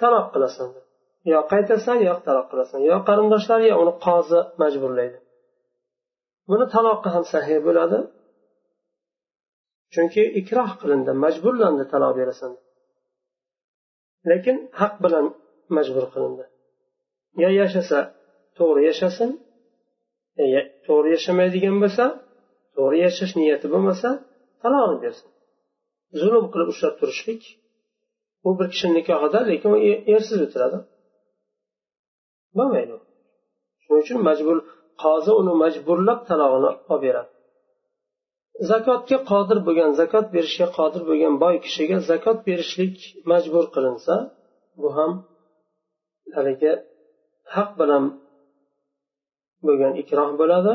taloq 0.00 0.26
qilasan. 0.34 0.68
Yo 1.32 1.38
qaytasan 1.52 1.98
yo 2.08 2.14
taloq 2.26 2.46
qilasan. 2.52 2.80
Yo 2.90 2.96
qarindoshlari 3.08 3.66
yo 3.72 3.76
uni 3.82 3.94
qozi 4.06 4.40
majburlaydi. 4.62 5.18
Buni 6.50 6.66
taloqi 6.74 7.08
ham 7.14 7.24
sahiy 7.32 7.60
bo'ladi. 7.66 7.98
Chunki 9.94 10.22
ikroh 10.40 10.70
qilindi 10.80 11.12
majburlandi 11.24 11.84
taloq 11.92 12.12
berasan 12.20 12.52
lekin 14.30 14.56
haq 14.80 14.94
bilan 15.04 15.26
majbur 15.76 16.04
qilindi. 16.14 16.44
Yo 17.42 17.48
yashasa 17.60 17.98
to'g'ri 18.58 18.82
yashasin. 18.90 19.30
To'g'ri 20.86 21.08
yashamaydigan 21.16 21.76
bo'lsa 21.82 22.04
to'g'ri 22.76 22.98
yashash 23.06 23.32
niyati 23.40 23.66
bo'lmasa 23.74 24.08
talog'ini 24.62 24.98
bersin. 25.04 25.28
Zulm 26.20 26.44
qilib 26.52 26.68
ushlab 26.74 26.94
turishlik 27.00 27.42
u 28.46 28.50
bir 28.58 28.66
kishini 28.72 28.92
nikohida 28.98 29.40
lekin 29.50 29.70
u 29.76 29.78
e, 29.90 29.92
ersiz 30.14 30.38
o'tiradi. 30.46 30.78
Bo'lmaydi. 32.56 32.94
Shuning 33.82 34.00
uchun 34.04 34.18
majbur 34.28 34.56
qozi 35.02 35.32
uni 35.40 35.54
majburlab 35.62 36.20
talog'ini 36.30 36.70
olib 36.92 37.02
beradi. 37.04 37.30
Zakotga 38.70 39.18
qodir 39.30 39.58
bo'lgan 39.66 39.90
zakot 40.00 40.26
berishga 40.34 40.66
qodir 40.78 41.02
bo'lgan 41.10 41.34
boy 41.42 41.54
kishiga 41.64 41.96
zakot 42.10 42.38
berishlik 42.48 42.96
majbur 43.30 43.64
qilinsa 43.74 44.14
bu 44.80 44.88
ham 44.96 45.12
haligi 46.36 46.72
haq 47.54 47.70
bilan 47.80 48.04
bo'lgan 49.66 49.92
ikroh 50.02 50.30
bo'ladi 50.40 50.74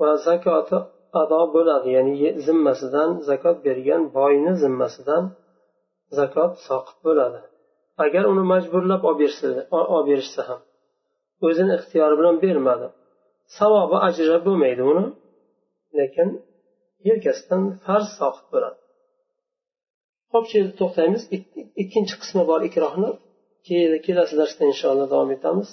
va 0.00 0.10
zakoti 0.28 0.78
ado 1.22 1.40
bo'ladi. 1.56 1.88
Ya'ni 1.96 2.14
zimmasidan 2.46 3.10
zakot 3.28 3.56
bergan 3.66 4.02
boyni 4.18 4.52
zimmasidan 4.62 5.24
zakot 6.17 6.53
soqit 6.67 6.97
bo'ladi 7.07 7.39
agar 8.05 8.23
uni 8.31 8.43
majburlab 8.53 9.01
olib 9.09 10.07
berishsa 10.09 10.41
ham 10.49 10.59
o'zini 11.47 11.73
ixtiyori 11.79 12.15
bilan 12.19 12.35
bermadi 12.45 12.87
savobi 13.57 13.97
ajri 14.07 14.37
bo'lmaydi 14.47 14.83
uni 14.91 15.05
lekin 15.99 16.29
yelkasidan 17.07 17.63
farz 17.85 18.09
soqit 18.19 18.45
bo'ladi 18.53 18.79
ho'p 20.33 20.45
shu 20.49 20.55
yerda 20.59 20.73
to'xtaymiz 20.81 21.23
ikkinchi 21.83 22.15
qismi 22.21 22.43
bor 22.51 22.61
ikrohni 22.69 23.09
kelasi 24.05 24.33
darsda 24.41 24.63
inshaalloh 24.71 25.07
davom 25.13 25.29
etamiz 25.37 25.69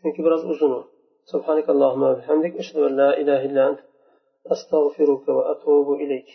chunki 0.00 0.20
biroz 0.26 0.42
uzun 0.54 0.72
u 0.80 0.82
سبحانك 1.32 1.66
اللهم 1.74 2.02
وبحمدك 2.10 2.52
أشهد 2.62 2.78
أن 2.88 2.96
لا 2.96 3.10
إله 3.20 3.40
إلا 3.48 3.62
أنت 3.70 3.80
أستغفرك 4.54 5.24
وأتوب 5.36 5.88
إليك 6.02 6.28